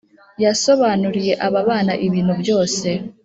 [0.43, 2.87] yasobanuriye aba bana ibintu byose